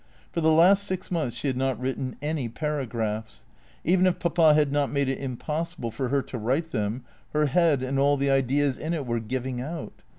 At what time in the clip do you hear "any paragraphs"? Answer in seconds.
2.23-3.45